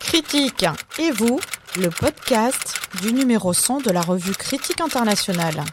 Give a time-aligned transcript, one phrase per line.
[0.00, 0.66] Critique
[0.98, 1.40] et vous,
[1.76, 5.64] le podcast du numéro 100 de la revue Critique internationale.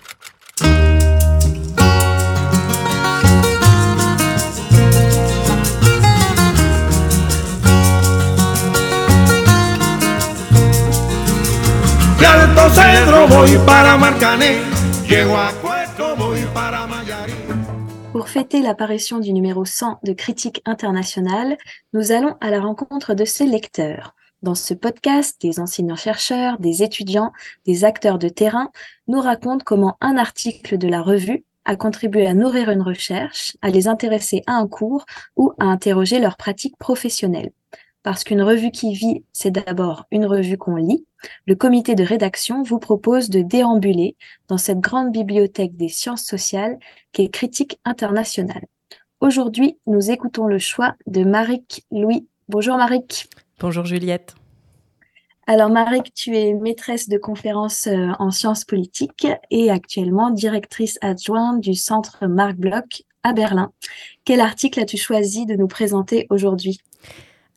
[18.27, 21.57] Pour fêter l'apparition du numéro 100 de Critique internationale,
[21.93, 24.15] nous allons à la rencontre de ses lecteurs.
[24.43, 27.31] Dans ce podcast, des enseignants-chercheurs, des étudiants,
[27.65, 28.69] des acteurs de terrain
[29.07, 33.69] nous racontent comment un article de la revue a contribué à nourrir une recherche, à
[33.69, 35.05] les intéresser à un cours
[35.37, 37.51] ou à interroger leurs pratiques professionnelles.
[38.03, 41.05] Parce qu'une revue qui vit, c'est d'abord une revue qu'on lit,
[41.45, 44.15] le comité de rédaction vous propose de déambuler
[44.47, 46.77] dans cette grande bibliothèque des sciences sociales
[47.11, 48.65] qui est Critique internationale.
[49.19, 52.27] Aujourd'hui, nous écoutons le choix de Marik Louis.
[52.49, 53.27] Bonjour Marik.
[53.59, 54.35] Bonjour Juliette.
[55.47, 61.61] Alors Marik, tu es maîtresse de conférences euh, en sciences politiques et actuellement directrice adjointe
[61.61, 63.71] du centre Marc Bloch à Berlin.
[64.25, 66.79] Quel article as-tu choisi de nous présenter aujourd'hui?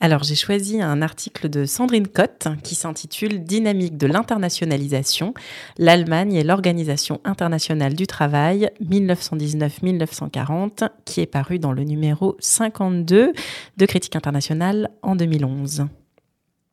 [0.00, 5.34] Alors j'ai choisi un article de Sandrine Cotte qui s'intitule Dynamique de l'internationalisation,
[5.76, 13.34] l'Allemagne et l'Organisation internationale du travail 1919-1940 qui est paru dans le numéro 52
[13.76, 15.84] de Critique internationale en 2011.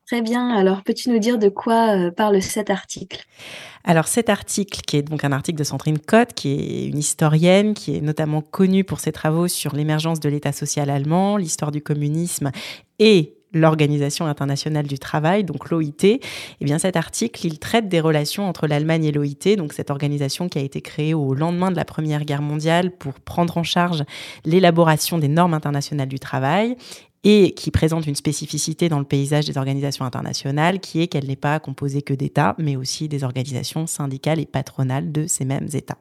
[0.07, 0.51] Très bien.
[0.51, 3.25] Alors, peux-tu nous dire de quoi euh, parle cet article?
[3.83, 7.73] Alors cet article, qui est donc un article de Sandrine Cotte, qui est une historienne,
[7.73, 11.81] qui est notamment connue pour ses travaux sur l'émergence de l'État social allemand, l'histoire du
[11.81, 12.51] communisme
[12.99, 16.19] et l'Organisation internationale du travail, donc l'OIT, eh
[16.61, 20.59] bien cet article, il traite des relations entre l'Allemagne et l'OIT, donc cette organisation qui
[20.59, 24.03] a été créée au lendemain de la Première Guerre mondiale pour prendre en charge
[24.45, 26.75] l'élaboration des normes internationales du travail
[27.23, 31.35] et qui présente une spécificité dans le paysage des organisations internationales, qui est qu'elle n'est
[31.35, 35.97] pas composée que d'États, mais aussi des organisations syndicales et patronales de ces mêmes États.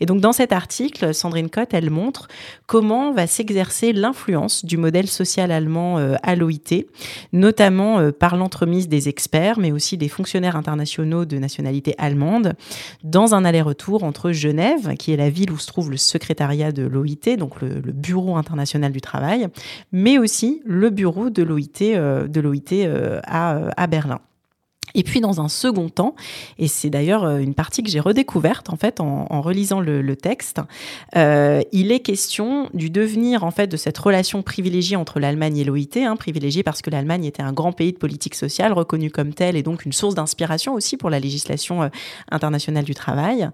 [0.00, 2.28] Et donc dans cet article, Sandrine Cotte, elle montre
[2.66, 6.86] comment va s'exercer l'influence du modèle social allemand euh, à l'OIT,
[7.32, 12.54] notamment euh, par l'entremise des experts, mais aussi des fonctionnaires internationaux de nationalité allemande,
[13.04, 16.84] dans un aller-retour entre Genève, qui est la ville où se trouve le secrétariat de
[16.84, 19.48] l'OIT, donc le, Bureau international du travail,
[19.90, 22.86] mais aussi le bureau de l'OIT euh, de l'OIT
[23.26, 24.20] à Berlin.
[24.96, 26.16] Et puis dans un second temps,
[26.58, 30.62] et c'est d'ailleurs euh, une partie que j'ai redécouverte en fait en, relisant le, texte,
[31.16, 35.64] euh, il est question du devenir en fait de cette relation privilégiée entre l'Allemagne et
[35.64, 39.34] l'OIT, hein, privilégiée parce que l'Allemagne était un grand pays de politique sociale reconnu comme
[39.34, 41.88] tel et donc une source d'inspiration aussi pour la législation euh,
[42.30, 43.50] internationale du travail.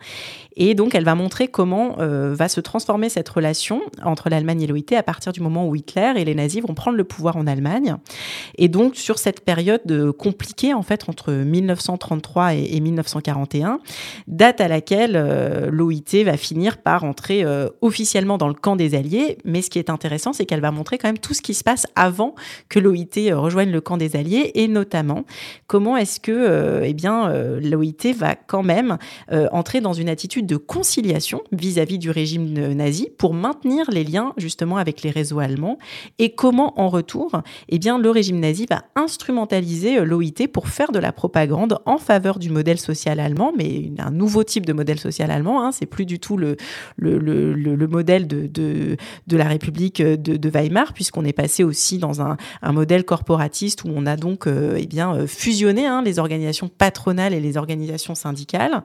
[0.54, 4.94] Et donc elle va montrer comment va se transformer cette relation entre l'Allemagne et l'OIT
[4.94, 7.96] à partir du moment où Hitler et les nazis vont prendre le pouvoir en Allemagne.
[8.56, 13.80] Et donc sur cette période compliquée en fait entre 1933 et, 1941,
[14.26, 18.94] date à laquelle euh, l'OIT va finir par entrer euh, officiellement dans le camp des
[18.94, 19.38] Alliés.
[19.44, 21.64] Mais ce qui est intéressant, c'est qu'elle va montrer quand même tout ce qui se
[21.64, 22.34] passe avant
[22.68, 25.24] que l'OIT euh, rejoigne le camp des Alliés et notamment
[25.66, 28.98] comment est-ce que eh bien l'OIT va quand même
[29.30, 34.76] entrer dans une attitude de conciliation vis-à-vis du régime nazi pour maintenir les liens justement
[34.76, 35.78] avec les réseaux allemands?
[36.18, 40.98] Et comment en retour eh bien le régime nazi va instrumentaliser l'OIT pour faire de
[40.98, 45.30] la propagande en faveur du modèle social allemand, mais un nouveau type de modèle social
[45.30, 45.64] allemand.
[45.64, 45.70] Hein.
[45.70, 46.56] C'est plus du tout le,
[46.96, 48.96] le, le, le modèle de, de,
[49.28, 53.84] de, la République de, de Weimar, puisqu'on est passé aussi dans un, un, modèle corporatiste
[53.84, 57.56] où on a donc euh, eh bien, euh, fusionné hein, les organisations patronales et les
[57.56, 58.82] organisations syndicales.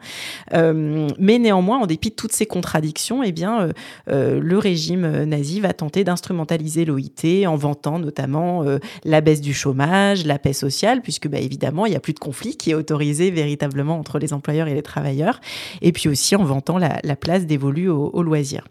[0.53, 3.71] Euh, mais néanmoins, en dépit de toutes ces contradictions, eh bien, euh,
[4.09, 8.63] euh le régime nazi va tenter d'instrumentaliser l'OIT en vantant notamment
[9.03, 12.19] la baisse du chômage, la paix sociale, puisque bah, évidemment, il n'y a plus de
[12.27, 15.39] conflit qui est autorisé véritablement entre les employeurs et les travailleurs,
[15.81, 18.67] et puis aussi en vantant la, place dévolue aux, loisirs.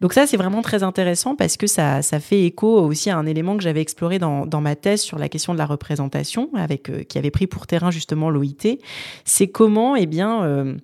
[0.00, 3.56] Donc ça, c'est vraiment très intéressant parce que ça, fait écho aussi à un élément
[3.56, 7.04] que j'avais exploré dans, dans, ma thèse sur la question de la représentation, avec, euh,
[7.04, 8.78] qui avait pris pour terrain justement l'OIT.
[9.24, 10.74] C'est comment, eh bien, euh,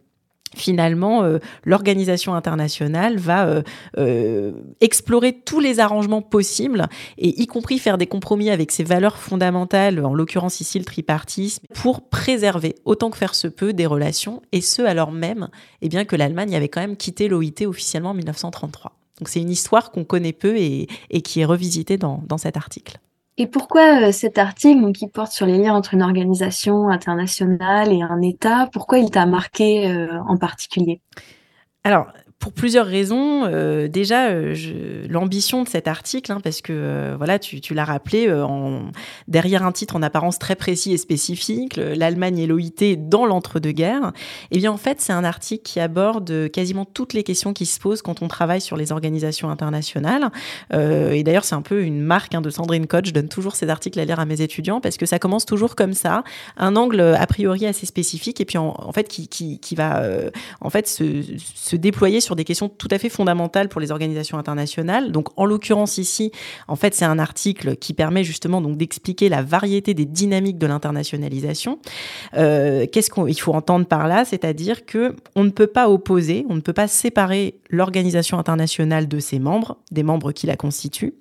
[0.56, 3.62] finalement, euh, l'organisation internationale va euh,
[3.98, 6.86] euh, explorer tous les arrangements possibles,
[7.18, 11.64] et y compris faire des compromis avec ses valeurs fondamentales, en l'occurrence ici le tripartisme,
[11.74, 15.48] pour préserver autant que faire se peut des relations, et ce alors même
[15.80, 18.92] eh bien, que l'Allemagne avait quand même quitté l'OIT officiellement en 1933.
[19.18, 20.88] Donc c'est une histoire qu'on connaît peu et,
[21.22, 22.98] qui est revisitée dans cet article.
[23.38, 28.02] Et pourquoi euh, cet article, qui porte sur les liens entre une organisation internationale et
[28.02, 31.00] un État, pourquoi il t'a marqué euh, en particulier?
[31.84, 32.06] Alors,
[32.42, 33.44] pour plusieurs raisons.
[33.44, 38.28] Euh, déjà, euh, l'ambition de cet article, hein, parce que euh, voilà, tu, l'as rappelé,
[39.28, 44.12] derrière un titre en apparence très précis et spécifique, l'Allemagne et l'OIT dans l'entre-deux-guerres,
[44.50, 47.78] eh bien en fait, c'est un article qui aborde quasiment toutes les questions qui se
[47.78, 50.30] posent quand on travaille sur les organisations internationales.
[50.72, 53.06] et d'ailleurs, c'est un peu une marque hein, de Sandrine Coach.
[53.06, 55.76] Je donne toujours ces articles à lire à mes étudiants parce que ça commence toujours
[55.76, 56.24] comme ça,
[56.56, 60.02] un angle a priori assez spécifique et puis en, fait qui, va
[60.60, 65.12] en fait se déployer sur des questions tout à fait fondamentales pour les organisations internationales.
[65.12, 66.32] Donc, en l'occurrence ici,
[66.68, 70.66] en fait, c'est un article qui permet justement donc d'expliquer la variété des dynamiques de
[70.66, 71.78] l'internationalisation.
[72.34, 74.24] Euh, Qu'est-ce qu'il faut entendre par là?
[74.24, 79.18] C'est-à-dire que on ne peut pas opposer, on ne peut pas séparer l'organisation internationale de
[79.18, 81.14] ses membres, des membres qui la constituent,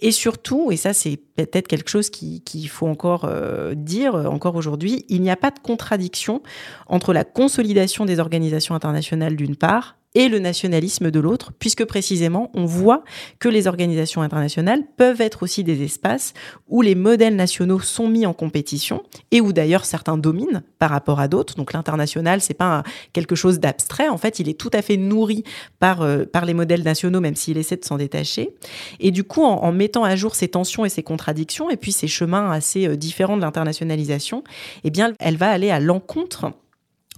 [0.00, 5.04] et surtout, et ça c'est peut-être quelque chose qu'il faut encore euh, dire encore aujourd'hui,
[5.08, 6.42] il n'y a pas de contradiction
[6.86, 12.50] entre la consolidation des organisations internationales d'une part et le nationalisme de l'autre, puisque précisément
[12.54, 13.04] on voit
[13.38, 16.34] que les organisations internationales peuvent être aussi des espaces
[16.66, 21.20] où les modèles nationaux sont mis en compétition et où d'ailleurs certains dominent par rapport
[21.20, 21.54] à d'autres.
[21.56, 22.82] Donc l'international, c'est pas
[23.12, 24.08] quelque chose d'abstrait.
[24.08, 25.44] En fait, il est tout à fait nourri
[25.78, 28.54] par euh, par les modèles nationaux, même s'il essaie de s'en détacher.
[29.00, 32.08] Et du coup, en, mettant à jour ces tensions et ces contradictions, et puis ces
[32.08, 34.42] chemins assez euh, différents de l'internationalisation,
[34.84, 36.52] eh bien, elle va aller à l'encontre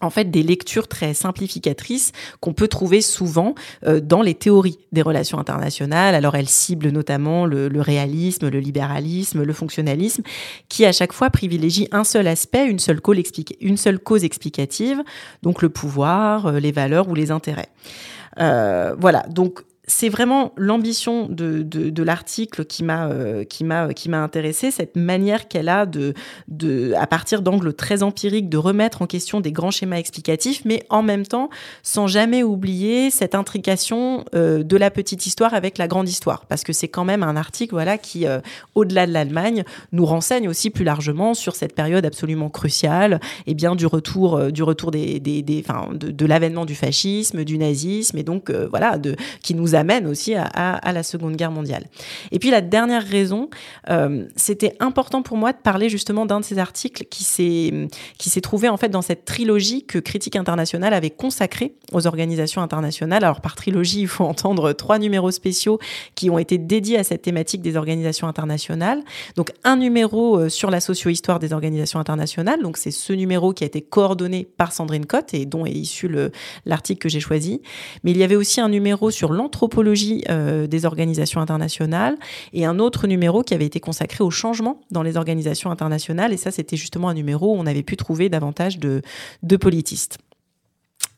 [0.01, 3.55] en fait des lectures très simplificatrices qu'on peut trouver souvent
[3.87, 6.15] euh, dans les théories des relations internationales.
[6.15, 10.23] Alors elles ciblent notamment le, réalisme, le libéralisme, le fonctionnalisme,
[10.69, 13.19] qui à chaque fois privilégient un seul aspect, une seule, cause,
[13.61, 15.03] une seule cause explicative,
[15.43, 17.69] donc le pouvoir, euh, les valeurs ou les intérêts.
[18.39, 24.09] Euh, voilà, donc c'est vraiment l'ambition de, de, l'article qui m'a euh, qui m'a qui
[24.09, 26.15] m'a intéressé cette manière qu'elle a de
[26.47, 30.85] de à partir d'angles très empiriques de remettre en question des grands schémas explicatifs mais
[30.91, 31.51] en même temps
[31.83, 36.47] sans jamais oublier cette intrication euh, de la petite histoire avec la grande histoire.
[36.47, 38.41] Parce que c'est quand même un article voilà qui euh,
[38.77, 43.75] au-delà de l'Allemagne nous renseigne aussi plus largement sur cette période absolument cruciale et bien
[43.75, 48.23] du retour du retour des des, des de, de l'avènement du fascisme du nazisme et
[48.23, 51.87] donc voilà de qui nous a amène aussi à, la Seconde Guerre mondiale.
[52.31, 53.51] Et puis la dernière raison,
[53.89, 57.89] euh, c'était important pour moi de parler justement d'un de ces articles qui s'est
[58.19, 62.63] qui s'est trouvé en fait dans cette trilogie que Critique Internationale avait consacrée aux organisations
[62.63, 63.25] internationales.
[63.25, 65.79] Alors par trilogie, il faut entendre trois numéros spéciaux
[66.15, 69.03] qui ont été dédiés à cette thématique des organisations internationales.
[69.37, 72.63] Donc un numéro euh, sur la socio-histoire des organisations internationales.
[72.63, 76.11] Donc c'est ce numéro qui a été coordonné par Sandrine Cotte et dont est issu
[76.67, 77.63] l'article que j'ai choisi.
[78.05, 79.33] Mais il y avait aussi un numéro sur
[80.29, 82.17] euh, des organisations internationales
[82.53, 86.33] et un autre numéro qui avait été consacré au changement dans les organisations internationales.
[86.33, 89.03] Et ça, c'était justement un numéro où on avait pu trouver davantage de,
[89.57, 90.19] politistes.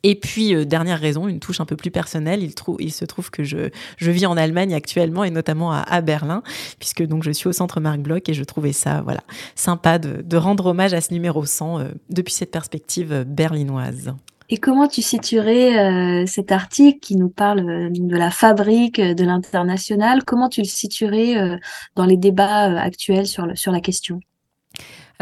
[0.04, 3.44] Et puis, euh, dernière raison, une touche un peu plus personnelle, il, se trouve que
[3.44, 6.42] je, vis en Allemagne actuellement et notamment à, Berlin,
[6.80, 9.22] puisque donc je suis au centre Marc Bloch et je trouvais ça voilà,
[9.54, 14.14] sympa de, de rendre hommage à ce numéro 100 euh, depuis cette perspective berlinoise.
[14.48, 19.14] Et comment tu situerais euh, cet article qui nous parle euh, de la fabrique euh,
[19.14, 20.24] de l'international?
[20.24, 21.58] Comment tu le situerais
[21.96, 24.20] dans les débats actuels sur, sur la question?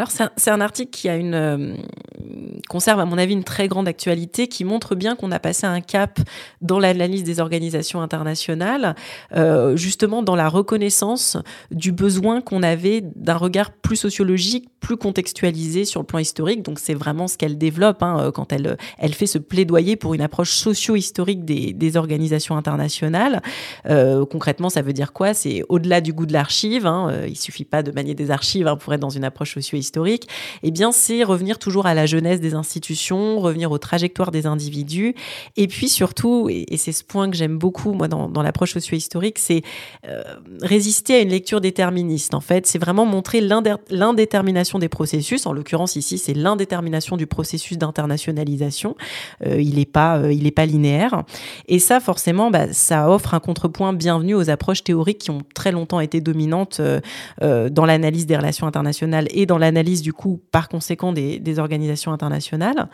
[0.00, 1.74] Alors c'est un, article qui a une euh,
[2.70, 5.82] conserve à mon avis une très grande actualité, qui montre bien qu'on a passé un
[5.82, 6.20] cap
[6.62, 8.94] dans l'analyse des organisations internationales,
[9.36, 11.36] euh, justement dans la reconnaissance
[11.70, 16.62] du besoin qu'on avait d'un regard plus sociologique, plus contextualisé sur le plan historique.
[16.62, 20.14] Donc c'est vraiment ce qu'elle développe hein, euh, quand elle elle fait ce plaidoyer pour
[20.14, 23.42] une approche socio-historique des, organisations internationales.
[24.30, 25.34] Concrètement, ça veut dire quoi?
[25.34, 26.86] C'est au-delà du goût de l'archive.
[26.86, 29.89] Hein, il suffit pas de manier des archives hein, pour être dans une approche socio-historique
[29.90, 30.28] historique,
[30.62, 35.16] eh bien, c'est revenir toujours à la jeunesse des institutions, revenir aux trajectoires des individus.
[35.56, 39.62] Et puis surtout, et, c'est ce point que j'aime beaucoup, moi, dans, l'approche socio-historique, c'est
[40.06, 40.22] euh,
[40.62, 42.34] résister à une lecture déterministe.
[42.34, 45.44] En fait, c'est vraiment montrer l'indétermination des processus.
[45.46, 48.94] En l'occurrence, ici, c'est l'indétermination du processus d'internationalisation.
[49.44, 51.24] Euh, il n'est pas, euh, pas linéaire.
[51.66, 55.72] Et ça, forcément, bah, ça offre un contrepoint bienvenu aux approches théoriques qui ont très
[55.72, 56.80] longtemps été dominantes
[57.40, 62.88] dans l'analyse des relations internationales et dans l'analyse du coup par conséquent des, organisations internationales.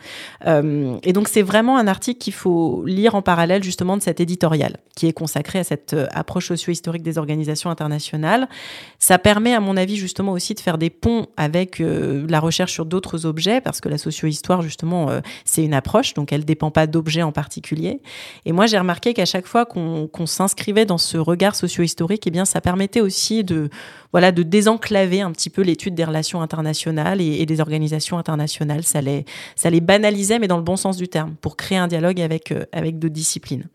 [0.47, 4.19] Euh, et donc c'est vraiment un article qu'il faut lire en parallèle justement de cet
[4.19, 8.49] éditorial qui est consacré à cette euh, approche socio-historique des organisations internationales.
[8.97, 12.73] Ça permet à mon avis justement aussi de faire des ponts avec euh, la recherche
[12.73, 15.09] sur d'autres objets parce que la socio-histoire justement
[15.45, 18.01] c'est une approche donc elle dépend pas d'objets en particulier.
[18.45, 22.45] Et moi j'ai remarqué qu'à chaque fois qu'on s'inscrivait dans ce regard socio-historique, eh bien
[22.45, 23.69] ça permettait aussi de
[24.11, 28.83] voilà de désenclaver un petit peu l'étude des relations internationales et, des organisations internationales.
[28.83, 31.87] Ça les, ça les banalisait, mais dans le bon sens du terme, pour créer un
[31.87, 33.67] dialogue avec, avec d'autres disciplines.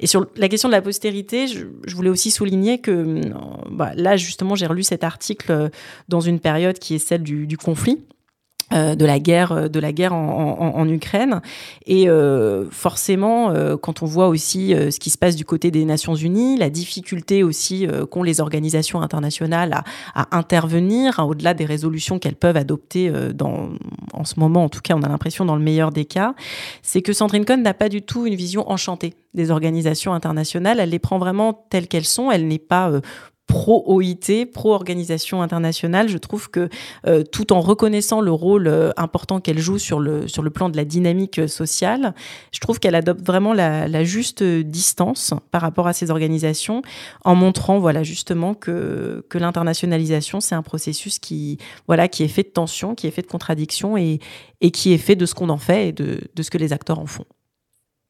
[0.00, 3.20] Et sur la question de la postérité, je, voulais aussi souligner que
[3.70, 5.70] bah, là, justement, j'ai relu cet article
[6.08, 8.00] dans une période qui est celle du conflit.
[8.72, 11.40] Euh, de la guerre euh, de la guerre en, Ukraine.
[11.86, 16.14] Et euh, forcément quand on voit aussi ce qui se passe du côté des Nations
[16.14, 19.82] Unies la difficulté aussi qu'ont les organisations internationales
[20.14, 23.70] à, à intervenir hein, au-delà des résolutions qu'elles peuvent adopter dans
[24.12, 26.34] en ce moment en tout cas on a l'impression dans le meilleur des cas
[26.82, 30.80] c'est que Sandrine Cohn n'a pas du tout une vision enchantée des organisations internationales.
[30.80, 32.30] Elle les prend vraiment telles qu'elles sont.
[32.30, 32.90] Elle n'est pas
[33.46, 36.08] pro-OIT, pro-organisation internationale.
[36.08, 36.68] Je trouve que
[37.06, 40.68] euh, tout en reconnaissant le rôle euh, important qu'elle joue sur le, sur le plan
[40.68, 42.14] de la dynamique sociale,
[42.52, 46.82] je trouve qu'elle adopte vraiment la, la, juste distance par rapport à ces organisations
[47.24, 52.42] en montrant voilà, justement que, que l'internationalisation, c'est un processus qui, voilà, qui est fait
[52.42, 54.20] de tension, qui est fait de contradictions et,
[54.60, 56.72] et qui est fait de ce qu'on en fait et de, de ce que les
[56.72, 57.26] acteurs en font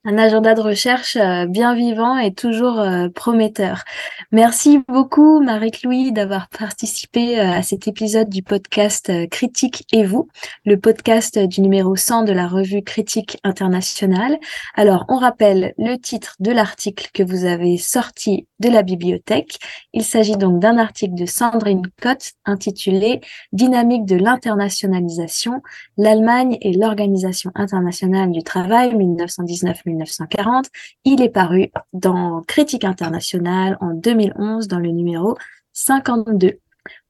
[0.07, 3.83] un agenda de recherche euh, bien vivant et toujours euh, prometteur.
[4.31, 10.29] Merci beaucoup Marie-Louis d'avoir participé euh, à cet épisode du podcast Critique et vous,
[10.65, 14.39] le podcast du numéro 100 de la revue Critique internationale.
[14.77, 19.59] Alors, on rappelle le titre de l'article que vous avez sorti de la bibliothèque.
[19.93, 23.21] Il s'agit donc d'un article de Sandrine Cotte intitulé
[23.53, 25.63] Dynamique de l'internationalisation,
[25.99, 30.67] l'Allemagne et l'Organisation internationale du travail 1919 1940.
[31.05, 35.37] Il est paru dans Critique internationale en 2011 dans le numéro
[35.73, 36.59] 52.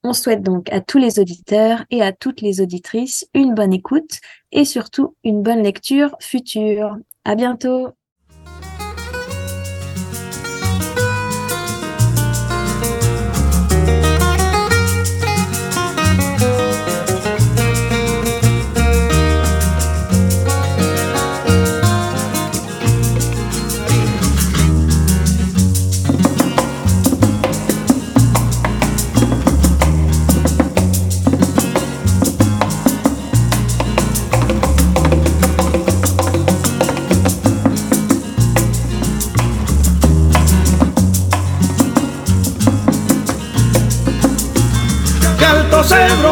[0.02, 4.21] On souhaite donc à tous les auditeurs et à toutes les auditrices une bonne écoute
[4.52, 6.97] et surtout une bonne lecture future.
[7.25, 7.88] À bientôt!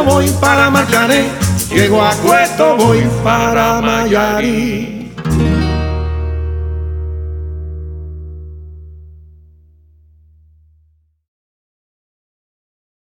[0.07, 1.31] Voy para Marcané,
[1.71, 4.94] llego a Cueto voy para Mayarí.